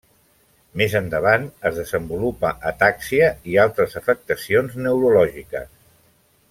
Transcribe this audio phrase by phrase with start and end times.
[0.81, 5.75] Més endavant es desenvolupa atàxia i altres afectacions neurològiques.